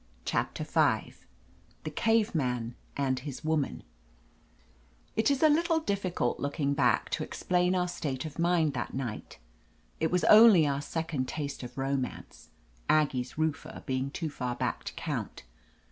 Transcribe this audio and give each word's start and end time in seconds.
CHAPTER 0.25 0.63
V 0.63 1.13
THE 1.83 1.91
CAVE 1.91 2.33
MAN 2.33 2.73
AND 2.97 3.19
HIS 3.19 3.43
WOMAN 3.45 3.83
IT 5.15 5.29
IS 5.29 5.43
a 5.43 5.47
little 5.47 5.79
difficult, 5.79 6.39
looking 6.39 6.73
back, 6.73 7.11
to 7.11 7.23
ex 7.23 7.43
plain 7.43 7.75
our 7.75 7.87
state 7.87 8.25
of 8.25 8.39
mind 8.39 8.73
that 8.73 8.95
night. 8.95 9.37
It 9.99 10.09
was 10.09 10.23
only 10.23 10.65
our 10.65 10.81
second 10.81 11.27
taste 11.27 11.61
of 11.61 11.77
romance— 11.77 12.49
Aggie's 12.89 13.37
roofer 13.37 13.83
being 13.85 14.09
too 14.09 14.31
far 14.31 14.55
back 14.55 14.83
to 14.85 14.93
count. 14.93 15.43